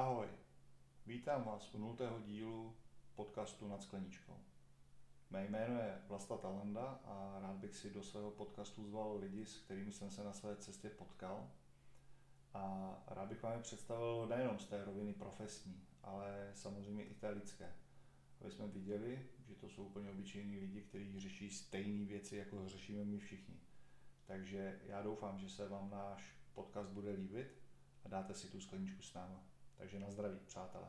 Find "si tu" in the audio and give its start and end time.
28.34-28.60